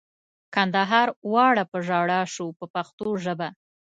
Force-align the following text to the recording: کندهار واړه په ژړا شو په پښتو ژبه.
کندهار 0.55 1.07
واړه 1.33 1.63
په 1.71 1.77
ژړا 1.87 2.21
شو 2.33 2.45
په 2.57 2.65
پښتو 2.73 3.07
ژبه. 3.23 3.49